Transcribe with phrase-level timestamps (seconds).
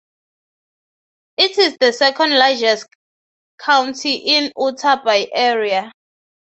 [1.37, 2.87] It is the second-largest
[3.59, 5.91] county in Utah by area.